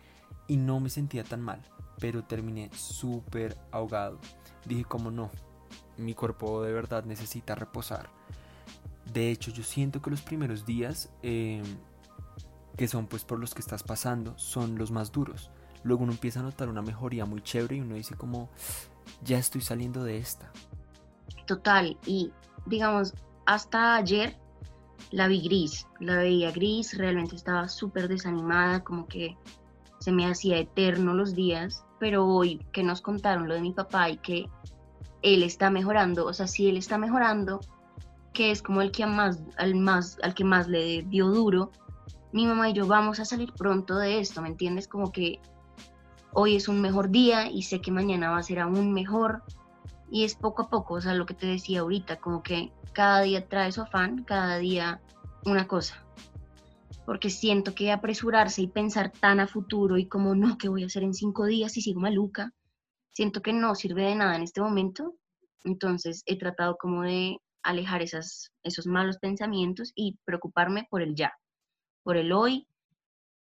y 0.49 0.59
no 0.59 0.79
me 0.79 0.91
sentía 0.91 1.25
tan 1.25 1.41
mal, 1.41 1.63
pero 1.99 2.25
terminé 2.25 2.69
súper 2.75 3.57
ahogado. 3.71 4.19
Dije 4.67 4.85
como 4.85 5.11
no, 5.11 5.31
mi 5.97 6.13
cuerpo 6.13 6.63
de 6.63 6.75
verdad 6.75 7.07
necesita 7.07 7.55
reposar. 7.55 8.11
De 9.15 9.31
hecho, 9.31 9.51
yo 9.51 9.63
siento 9.63 10.03
que 10.03 10.11
los 10.11 10.21
primeros 10.21 10.67
días, 10.67 11.09
em, 11.23 11.65
que 12.77 12.87
son 12.87 13.07
pues 13.07 13.25
por 13.25 13.39
los 13.39 13.55
que 13.55 13.63
estás 13.63 13.83
pasando, 13.83 14.37
son 14.37 14.77
los 14.77 14.91
más 14.91 15.11
duros. 15.11 15.51
luego 15.85 16.03
uno 16.03 16.13
empieza 16.13 16.41
a 16.41 16.43
notar 16.43 16.69
una 16.69 16.83
mejoría 16.83 17.25
muy 17.25 17.41
chévere 17.41 17.77
y 17.77 17.81
uno 17.81 17.95
dice 17.95 18.15
como, 18.15 18.51
ya 19.23 19.39
estoy 19.39 19.63
saliendo 19.63 20.05
de 20.05 20.19
esta. 20.19 20.53
Total, 21.47 21.97
y 22.05 22.31
digamos, 22.69 23.15
hasta 23.47 23.97
ayer 23.97 24.37
la 25.11 25.29
vi 25.29 25.41
gris, 25.41 25.87
la 26.01 26.17
veía 26.17 26.51
gris, 26.51 26.97
realmente 26.97 27.37
estaba 27.37 27.69
súper 27.69 28.09
desanimada, 28.09 28.85
como 28.85 29.07
que 29.07 29.37
se 30.01 30.13
me 30.13 30.27
hacía 30.27 30.59
eterno 30.59 31.15
los 31.15 31.35
días, 31.35 31.85
pero 31.99 32.27
hoy 32.27 32.65
que 32.73 32.83
nos 32.83 33.01
contaron 33.01 33.49
lo 33.49 33.55
de 33.55 33.61
mi 33.61 33.73
papá 33.73 34.11
y 34.11 34.19
que 34.19 34.49
él 35.23 35.43
está 35.43 35.71
mejorando, 35.71 36.27
o 36.27 36.33
sea, 36.33 36.47
si 36.47 36.69
él 36.69 36.77
está 36.77 36.99
mejorando, 36.99 37.61
que 38.33 38.51
es 38.51 38.63
como 38.63 38.83
el 38.83 38.93
que 38.93 39.07
más, 39.07 39.41
al 39.57 39.75
más, 39.75 40.19
al 40.23 40.35
que 40.35 40.45
más 40.45 40.69
le 40.69 41.03
dio 41.03 41.29
duro, 41.29 41.73
mi 42.33 42.47
mamá 42.47 42.69
y 42.69 42.75
yo 42.75 42.87
vamos 42.87 43.19
a 43.21 43.25
salir 43.25 43.53
pronto 43.53 43.97
de 43.97 44.21
esto, 44.21 44.43
¿me 44.43 44.49
entiendes? 44.49 44.87
Como 44.87 45.11
que 45.11 45.41
hoy 46.33 46.57
es 46.57 46.69
un 46.69 46.81
mejor 46.81 47.11
día 47.11 47.51
y 47.51 47.63
sé 47.63 47.81
que 47.81 47.91
mañana 47.91 48.31
va 48.31 48.39
a 48.39 48.43
ser 48.43 48.61
aún 48.61 48.93
mejor 48.93 49.43
y 50.11 50.25
es 50.25 50.35
poco 50.35 50.63
a 50.63 50.71
poco, 50.71 50.95
o 50.95 51.01
sea, 51.01 51.15
lo 51.15 51.27
que 51.27 51.35
te 51.35 51.47
decía 51.47 51.81
ahorita, 51.81 52.17
como 52.17 52.43
que 52.43 52.73
cada 52.93 53.23
día 53.23 53.49
trae 53.49 53.73
su 53.73 53.83
afán, 53.83 54.25
cada 54.25 54.59
día 54.59 55.01
una 55.45 55.67
cosa. 55.67 56.05
Porque 57.05 57.31
siento 57.31 57.75
que 57.75 57.93
apresurarse 57.93 58.63
y 58.63 58.69
pensar 58.69 59.11
tan 59.13 59.41
a 59.41 59.47
futuro 59.47 59.97
y 59.97 60.07
como 60.07 60.35
no, 60.35 60.59
¿qué 60.59 60.69
voy 60.69 60.83
a 60.83 60.87
hacer 60.87 61.03
en 61.03 61.15
cinco 61.15 61.47
días 61.47 61.73
si 61.73 61.81
sigo 61.81 62.01
maluca? 62.01 62.53
Siento 63.13 63.41
que 63.43 63.53
no 63.53 63.75
sirve 63.75 64.05
de 64.05 64.15
nada 64.15 64.37
en 64.37 64.43
este 64.43 64.61
momento. 64.61 65.15
Entonces 65.65 66.23
he 66.27 66.39
tratado 66.39 66.77
como 66.79 67.03
de 67.03 67.39
alejar 67.63 68.03
esas, 68.03 68.53
esos 68.63 68.87
malos 68.87 69.19
pensamientos 69.19 69.93
y 69.95 70.19
preocuparme 70.25 70.87
por 70.91 71.03
el 71.03 71.15
ya, 71.15 71.33
por 72.03 72.17
el 72.17 72.33
hoy. 72.33 72.67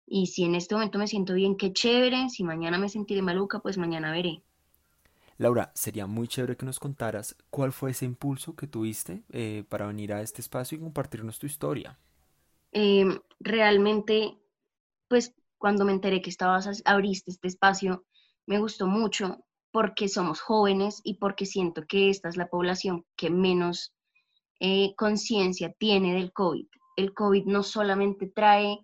Y 0.07 0.27
si 0.27 0.43
en 0.43 0.55
este 0.55 0.75
momento 0.75 0.97
me 0.97 1.07
siento 1.07 1.33
bien, 1.33 1.55
qué 1.55 1.71
chévere. 1.71 2.29
Si 2.29 2.43
mañana 2.43 2.77
me 2.77 2.89
sentiré 2.89 3.21
maluca, 3.21 3.59
pues 3.59 3.77
mañana 3.77 4.11
veré. 4.11 4.43
Laura, 5.41 5.71
sería 5.73 6.05
muy 6.05 6.27
chévere 6.27 6.55
que 6.55 6.67
nos 6.67 6.79
contaras 6.79 7.35
cuál 7.49 7.71
fue 7.71 7.89
ese 7.89 8.05
impulso 8.05 8.55
que 8.55 8.67
tuviste 8.67 9.23
eh, 9.31 9.63
para 9.67 9.87
venir 9.87 10.13
a 10.13 10.21
este 10.21 10.39
espacio 10.39 10.77
y 10.77 10.81
compartirnos 10.81 11.39
tu 11.39 11.47
historia. 11.47 11.97
Em, 12.71 13.19
realmente, 13.39 14.37
pues 15.07 15.33
cuando 15.57 15.83
me 15.83 15.93
enteré 15.93 16.21
que 16.21 16.29
estabas, 16.29 16.83
abriste 16.85 17.31
este 17.31 17.47
espacio, 17.47 18.05
me 18.45 18.59
gustó 18.59 18.85
mucho 18.85 19.43
porque 19.71 20.09
somos 20.09 20.41
jóvenes 20.41 21.01
y 21.03 21.15
porque 21.15 21.47
siento 21.47 21.87
que 21.87 22.11
esta 22.11 22.29
es 22.29 22.37
la 22.37 22.47
población 22.47 23.03
que 23.15 23.31
menos 23.31 23.95
eh, 24.59 24.93
conciencia 24.95 25.73
tiene 25.73 26.13
del 26.13 26.31
COVID. 26.33 26.67
El 26.97 27.15
COVID 27.15 27.45
no 27.45 27.63
solamente 27.63 28.27
trae 28.27 28.77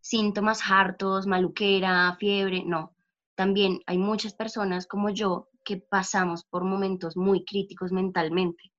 síntomas 0.00 0.60
hartos, 0.68 1.28
maluquera, 1.28 2.16
fiebre, 2.18 2.64
no. 2.66 2.96
También 3.36 3.78
hay 3.86 3.98
muchas 3.98 4.34
personas 4.34 4.88
como 4.88 5.10
yo 5.10 5.50
que 5.64 5.78
pasamos 5.78 6.44
por 6.44 6.64
momentos 6.64 7.16
muy 7.16 7.44
críticos 7.44 7.92
mentalmente. 7.92 8.72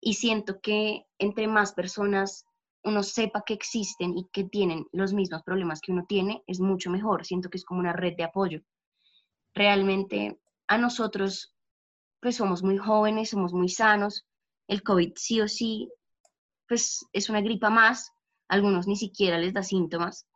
Y 0.00 0.14
siento 0.14 0.60
que 0.60 1.06
entre 1.18 1.46
más 1.46 1.72
personas 1.72 2.44
uno 2.84 3.02
sepa 3.02 3.42
que 3.46 3.54
existen 3.54 4.16
y 4.16 4.28
que 4.30 4.44
tienen 4.44 4.86
los 4.92 5.12
mismos 5.12 5.42
problemas 5.42 5.80
que 5.80 5.92
uno 5.92 6.04
tiene, 6.06 6.42
es 6.46 6.60
mucho 6.60 6.90
mejor. 6.90 7.24
Siento 7.24 7.48
que 7.48 7.56
es 7.56 7.64
como 7.64 7.80
una 7.80 7.94
red 7.94 8.14
de 8.16 8.24
apoyo. 8.24 8.60
Realmente 9.54 10.38
a 10.66 10.78
nosotros, 10.78 11.54
pues 12.20 12.36
somos 12.36 12.62
muy 12.62 12.76
jóvenes, 12.76 13.30
somos 13.30 13.52
muy 13.52 13.68
sanos. 13.68 14.26
El 14.68 14.82
COVID 14.82 15.12
sí 15.16 15.40
o 15.40 15.48
sí, 15.48 15.88
pues 16.68 17.06
es 17.12 17.28
una 17.28 17.40
gripa 17.40 17.70
más. 17.70 18.10
algunos 18.48 18.86
ni 18.86 18.96
siquiera 18.96 19.38
les 19.38 19.54
da 19.54 19.62
síntomas. 19.62 20.26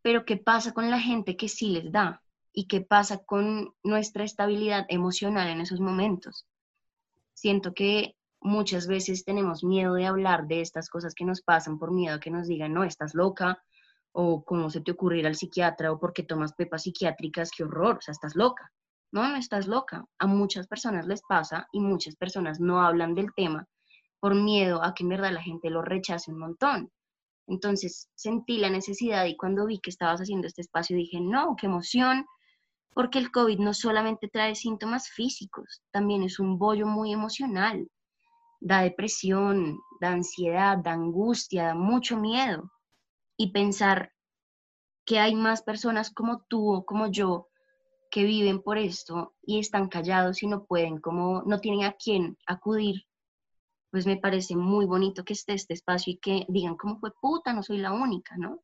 Pero 0.00 0.24
¿qué 0.24 0.38
pasa 0.38 0.72
con 0.72 0.90
la 0.90 0.98
gente 0.98 1.36
que 1.36 1.48
sí 1.48 1.68
les 1.68 1.92
da? 1.92 2.22
Y 2.58 2.66
qué 2.66 2.80
pasa 2.80 3.18
con 3.18 3.72
nuestra 3.84 4.24
estabilidad 4.24 4.84
emocional 4.88 5.46
en 5.46 5.60
esos 5.60 5.78
momentos. 5.78 6.44
Siento 7.32 7.72
que 7.72 8.16
muchas 8.40 8.88
veces 8.88 9.24
tenemos 9.24 9.62
miedo 9.62 9.94
de 9.94 10.06
hablar 10.06 10.48
de 10.48 10.60
estas 10.60 10.90
cosas 10.90 11.14
que 11.14 11.24
nos 11.24 11.40
pasan 11.40 11.78
por 11.78 11.92
miedo 11.92 12.16
a 12.16 12.18
que 12.18 12.32
nos 12.32 12.48
digan, 12.48 12.74
no, 12.74 12.82
estás 12.82 13.14
loca, 13.14 13.62
o 14.10 14.44
cómo 14.44 14.70
se 14.70 14.80
te 14.80 14.90
ocurre 14.90 15.20
ir 15.20 15.28
al 15.28 15.36
psiquiatra, 15.36 15.92
o 15.92 16.00
porque 16.00 16.24
tomas 16.24 16.52
pepas 16.52 16.82
psiquiátricas, 16.82 17.52
qué 17.56 17.62
horror, 17.62 17.98
o 17.98 18.00
sea, 18.00 18.10
estás 18.10 18.34
loca. 18.34 18.72
No, 19.12 19.28
no 19.28 19.36
estás 19.36 19.68
loca. 19.68 20.04
A 20.18 20.26
muchas 20.26 20.66
personas 20.66 21.06
les 21.06 21.22
pasa 21.22 21.68
y 21.70 21.78
muchas 21.78 22.16
personas 22.16 22.58
no 22.58 22.82
hablan 22.82 23.14
del 23.14 23.32
tema 23.36 23.68
por 24.18 24.34
miedo 24.34 24.82
a 24.82 24.94
que 24.94 25.04
en 25.04 25.10
verdad 25.10 25.30
la 25.30 25.42
gente 25.42 25.70
lo 25.70 25.82
rechace 25.82 26.32
un 26.32 26.40
montón. 26.40 26.90
Entonces 27.46 28.10
sentí 28.16 28.58
la 28.58 28.68
necesidad 28.68 29.26
y 29.26 29.36
cuando 29.36 29.64
vi 29.64 29.78
que 29.78 29.90
estabas 29.90 30.20
haciendo 30.20 30.48
este 30.48 30.62
espacio 30.62 30.96
dije, 30.96 31.20
no, 31.20 31.54
qué 31.54 31.66
emoción, 31.66 32.26
porque 32.98 33.20
el 33.20 33.30
COVID 33.30 33.60
no 33.60 33.74
solamente 33.74 34.26
trae 34.26 34.56
síntomas 34.56 35.08
físicos, 35.08 35.84
también 35.92 36.24
es 36.24 36.40
un 36.40 36.58
bollo 36.58 36.84
muy 36.88 37.12
emocional. 37.12 37.88
Da 38.58 38.82
depresión, 38.82 39.78
da 40.00 40.10
ansiedad, 40.10 40.78
da 40.78 40.94
angustia, 40.94 41.66
da 41.66 41.74
mucho 41.76 42.16
miedo. 42.16 42.72
Y 43.36 43.52
pensar 43.52 44.12
que 45.06 45.20
hay 45.20 45.36
más 45.36 45.62
personas 45.62 46.12
como 46.12 46.42
tú 46.48 46.74
o 46.74 46.84
como 46.84 47.06
yo 47.06 47.46
que 48.10 48.24
viven 48.24 48.60
por 48.60 48.78
esto 48.78 49.36
y 49.42 49.60
están 49.60 49.88
callados 49.88 50.42
y 50.42 50.48
no 50.48 50.64
pueden, 50.64 50.98
como 51.00 51.44
no 51.46 51.60
tienen 51.60 51.84
a 51.84 51.92
quién 51.92 52.36
acudir, 52.48 53.04
pues 53.92 54.06
me 54.06 54.16
parece 54.16 54.56
muy 54.56 54.86
bonito 54.86 55.24
que 55.24 55.34
esté 55.34 55.52
este 55.52 55.74
espacio 55.74 56.14
y 56.14 56.18
que 56.18 56.46
digan, 56.48 56.76
¿cómo 56.76 56.98
fue 56.98 57.12
puta? 57.20 57.52
No 57.52 57.62
soy 57.62 57.78
la 57.78 57.92
única, 57.92 58.36
¿no? 58.36 58.58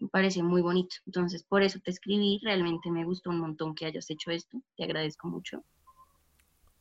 Me 0.00 0.08
parece 0.08 0.42
muy 0.42 0.62
bonito. 0.62 0.96
Entonces, 1.06 1.44
por 1.44 1.62
eso 1.62 1.78
te 1.78 1.90
escribí, 1.90 2.40
realmente 2.42 2.90
me 2.90 3.04
gustó 3.04 3.30
un 3.30 3.38
montón 3.40 3.74
que 3.74 3.86
hayas 3.86 4.10
hecho 4.10 4.30
esto, 4.30 4.60
te 4.76 4.84
agradezco 4.84 5.28
mucho. 5.28 5.62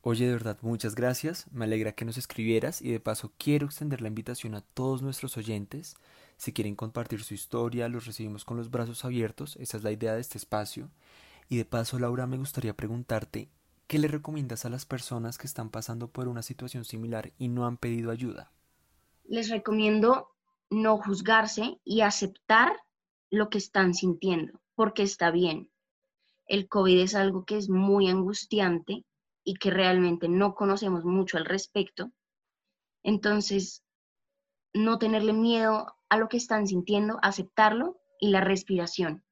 Oye, 0.02 0.26
de 0.26 0.32
verdad, 0.32 0.58
muchas 0.62 0.96
gracias, 0.96 1.52
me 1.52 1.66
alegra 1.66 1.92
que 1.92 2.06
nos 2.06 2.18
escribieras 2.18 2.82
y 2.82 2.90
de 2.90 3.02
paso 3.02 3.34
quiero 3.38 3.66
extender 3.66 4.02
la 4.02 4.08
invitación 4.08 4.56
a 4.56 4.62
todos 4.62 5.02
nuestros 5.02 5.36
oyentes. 5.36 5.98
Si 6.38 6.54
quieren 6.54 6.76
compartir 6.76 7.22
su 7.22 7.34
historia, 7.34 7.90
los 7.90 8.06
recibimos 8.06 8.46
con 8.46 8.56
los 8.56 8.72
brazos 8.72 9.04
abiertos, 9.04 9.58
esa 9.58 9.76
es 9.76 9.84
la 9.84 9.92
idea 9.92 10.14
de 10.14 10.22
este 10.22 10.38
espacio. 10.38 10.90
Y 11.50 11.58
de 11.58 11.66
paso, 11.66 12.00
Laura, 12.00 12.28
me 12.28 12.38
gustaría 12.38 12.78
preguntarte, 12.78 13.50
¿qué 13.88 14.00
le 14.00 14.08
recomiendas 14.08 14.64
a 14.64 14.70
las 14.70 14.86
personas 14.86 15.38
que 15.38 15.48
están 15.48 15.70
pasando 15.70 16.08
por 16.08 16.30
una 16.30 16.44
situación 16.44 16.86
similar 16.86 17.34
y 17.38 17.50
no 17.50 17.66
han 17.66 17.76
pedido 17.76 18.10
ayuda? 18.10 18.54
Les 19.26 19.50
recomiendo 19.50 20.30
no 20.70 20.98
juzgarse 20.98 21.82
y 21.84 22.02
aceptar 22.02 22.72
lo 23.30 23.50
que 23.50 23.58
están 23.58 23.94
sintiendo, 23.94 24.60
porque 24.76 25.04
está 25.04 25.32
bien. 25.32 25.72
El 26.46 26.68
COVID 26.68 27.00
es 27.00 27.16
algo 27.16 27.46
que 27.46 27.58
es 27.58 27.70
muy 27.70 28.10
angustiante 28.10 29.06
y 29.44 29.56
que 29.56 29.70
realmente 29.70 30.28
no 30.28 30.56
conocemos 30.56 31.06
mucho 31.06 31.38
al 31.38 31.46
respecto. 31.46 32.12
Entonces, 33.04 33.84
no 34.74 34.98
tenerle 34.98 35.34
miedo 35.34 35.96
a 36.10 36.18
lo 36.18 36.28
que 36.28 36.38
están 36.38 36.68
sintiendo, 36.68 37.20
aceptarlo 37.22 38.00
y 38.20 38.30
la 38.30 38.42
respiración. 38.42 39.24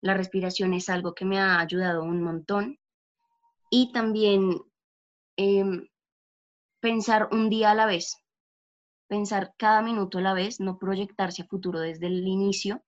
La 0.00 0.14
respiración 0.14 0.74
es 0.74 0.88
algo 0.88 1.14
que 1.14 1.24
me 1.24 1.38
ha 1.38 1.60
ayudado 1.60 2.02
un 2.02 2.22
montón. 2.22 2.78
Y 3.70 3.92
también 3.92 4.60
em, 5.36 5.88
pensar 6.80 7.28
un 7.32 7.48
día 7.48 7.70
a 7.70 7.74
la 7.74 7.86
vez, 7.86 8.18
pensar 9.06 9.54
cada 9.56 9.82
minuto 9.82 10.18
a 10.18 10.22
la 10.22 10.34
vez, 10.34 10.60
no 10.60 10.78
proyectarse 10.78 11.42
a 11.42 11.46
futuro 11.46 11.80
desde 11.80 12.06
el 12.06 12.26
inicio, 12.26 12.82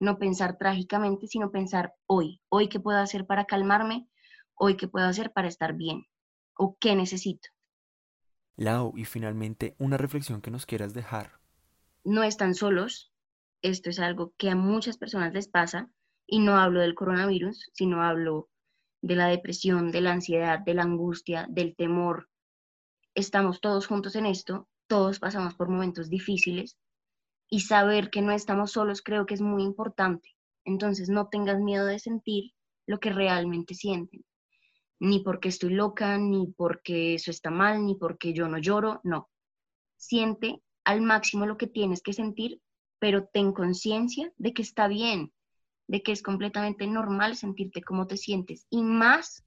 no 0.00 0.18
pensar 0.18 0.56
trágicamente, 0.56 1.26
sino 1.26 1.52
pensar 1.52 1.94
hoy, 2.06 2.40
hoy 2.48 2.68
qué 2.68 2.80
puedo 2.80 2.98
hacer 2.98 3.26
para 3.26 3.44
calmarme, 3.44 4.08
hoy 4.54 4.76
qué 4.76 4.88
puedo 4.88 5.06
hacer 5.06 5.32
para 5.32 5.48
estar 5.48 5.74
bien 5.74 6.06
o 6.54 6.76
qué 6.80 6.96
necesito. 6.96 7.48
Lau, 8.56 8.92
y 8.96 9.04
finalmente 9.04 9.76
una 9.78 9.96
reflexión 9.96 10.40
que 10.40 10.50
nos 10.50 10.66
quieras 10.66 10.94
dejar. 10.94 11.38
No 12.02 12.22
están 12.22 12.54
solos, 12.54 13.12
esto 13.62 13.90
es 13.90 13.98
algo 13.98 14.32
que 14.36 14.50
a 14.50 14.56
muchas 14.56 14.96
personas 14.96 15.32
les 15.34 15.48
pasa 15.48 15.90
y 16.26 16.40
no 16.40 16.56
hablo 16.56 16.80
del 16.80 16.94
coronavirus, 16.94 17.70
sino 17.74 18.02
hablo 18.02 18.48
de 19.02 19.16
la 19.16 19.28
depresión, 19.28 19.90
de 19.90 20.00
la 20.00 20.12
ansiedad, 20.12 20.58
de 20.60 20.74
la 20.74 20.82
angustia, 20.82 21.46
del 21.48 21.74
temor. 21.76 22.28
Estamos 23.14 23.60
todos 23.60 23.86
juntos 23.86 24.16
en 24.16 24.26
esto, 24.26 24.68
todos 24.86 25.18
pasamos 25.18 25.54
por 25.54 25.68
momentos 25.68 26.08
difíciles 26.08 26.78
y 27.50 27.60
saber 27.60 28.10
que 28.10 28.22
no 28.22 28.30
estamos 28.30 28.72
solos 28.72 29.02
creo 29.02 29.26
que 29.26 29.34
es 29.34 29.40
muy 29.40 29.64
importante. 29.64 30.36
Entonces 30.64 31.08
no 31.08 31.28
tengas 31.28 31.60
miedo 31.60 31.84
de 31.84 31.98
sentir 31.98 32.52
lo 32.86 33.00
que 33.00 33.10
realmente 33.10 33.74
sienten. 33.74 34.24
Ni 35.00 35.20
porque 35.20 35.48
estoy 35.48 35.70
loca, 35.70 36.16
ni 36.16 36.46
porque 36.56 37.14
eso 37.14 37.30
está 37.30 37.50
mal, 37.50 37.84
ni 37.84 37.96
porque 37.96 38.32
yo 38.32 38.48
no 38.48 38.58
lloro, 38.58 39.00
no. 39.02 39.28
Siente 39.96 40.62
al 40.84 41.02
máximo 41.02 41.44
lo 41.44 41.56
que 41.56 41.66
tienes 41.66 42.02
que 42.02 42.12
sentir, 42.12 42.60
pero 42.98 43.26
ten 43.26 43.52
conciencia 43.52 44.32
de 44.36 44.52
que 44.52 44.62
está 44.62 44.86
bien, 44.86 45.32
de 45.88 46.02
que 46.02 46.12
es 46.12 46.22
completamente 46.22 46.86
normal 46.86 47.36
sentirte 47.36 47.82
como 47.82 48.06
te 48.06 48.16
sientes. 48.16 48.66
Y 48.70 48.82
más 48.82 49.44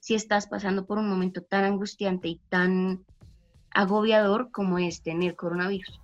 si 0.00 0.14
estás 0.14 0.48
pasando 0.48 0.86
por 0.86 0.98
un 0.98 1.08
momento 1.08 1.42
tan 1.42 1.64
angustiante 1.64 2.28
y 2.28 2.40
tan 2.48 3.04
agobiador 3.70 4.50
como 4.50 4.78
es 4.78 5.02
tener 5.02 5.36
coronavirus. 5.36 6.03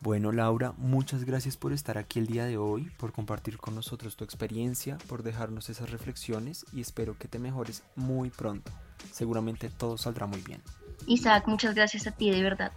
Bueno, 0.00 0.30
Laura, 0.30 0.74
muchas 0.76 1.24
gracias 1.24 1.56
por 1.56 1.72
estar 1.72 1.96
aquí 1.96 2.18
el 2.18 2.26
día 2.26 2.44
de 2.44 2.58
hoy, 2.58 2.90
por 2.98 3.12
compartir 3.12 3.56
con 3.56 3.74
nosotros 3.74 4.14
tu 4.14 4.24
experiencia, 4.24 4.98
por 5.08 5.22
dejarnos 5.22 5.70
esas 5.70 5.90
reflexiones 5.90 6.66
y 6.72 6.82
espero 6.82 7.16
que 7.18 7.28
te 7.28 7.38
mejores 7.38 7.82
muy 7.96 8.28
pronto. 8.28 8.70
Seguramente 9.10 9.70
todo 9.70 9.96
saldrá 9.96 10.26
muy 10.26 10.42
bien. 10.42 10.62
Isaac, 11.06 11.48
muchas 11.48 11.74
gracias 11.74 12.06
a 12.06 12.10
ti, 12.10 12.30
de 12.30 12.42
verdad. 12.42 12.72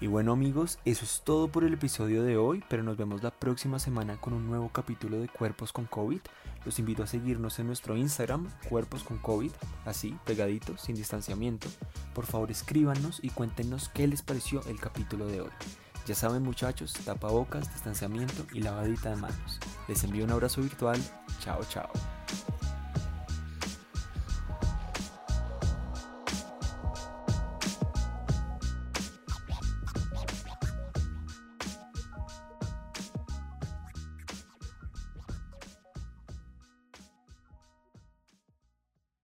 Y 0.00 0.08
bueno 0.08 0.32
amigos, 0.32 0.78
eso 0.84 1.04
es 1.04 1.22
todo 1.24 1.48
por 1.48 1.64
el 1.64 1.74
episodio 1.74 2.22
de 2.22 2.36
hoy, 2.36 2.62
pero 2.68 2.82
nos 2.82 2.96
vemos 2.96 3.22
la 3.22 3.30
próxima 3.30 3.78
semana 3.78 4.16
con 4.20 4.32
un 4.32 4.46
nuevo 4.46 4.68
capítulo 4.68 5.20
de 5.20 5.28
Cuerpos 5.28 5.72
con 5.72 5.86
COVID. 5.86 6.20
Los 6.64 6.78
invito 6.78 7.02
a 7.02 7.06
seguirnos 7.06 7.58
en 7.58 7.66
nuestro 7.66 7.96
Instagram, 7.96 8.48
Cuerpos 8.68 9.04
con 9.04 9.18
COVID, 9.18 9.50
así, 9.86 10.16
pegaditos, 10.24 10.82
sin 10.82 10.96
distanciamiento. 10.96 11.68
Por 12.14 12.26
favor 12.26 12.50
escríbanos 12.50 13.20
y 13.22 13.30
cuéntenos 13.30 13.88
qué 13.88 14.06
les 14.06 14.22
pareció 14.22 14.60
el 14.66 14.78
capítulo 14.78 15.26
de 15.26 15.40
hoy. 15.40 15.50
Ya 16.08 16.14
saben 16.14 16.42
muchachos, 16.42 16.94
tapabocas, 17.04 17.70
distanciamiento 17.70 18.46
y 18.54 18.62
lavadita 18.62 19.10
de 19.10 19.16
manos. 19.16 19.60
Les 19.88 20.02
envío 20.04 20.24
un 20.24 20.30
abrazo 20.30 20.62
virtual. 20.62 20.98
Chao, 21.38 21.60
chao. 21.68 21.90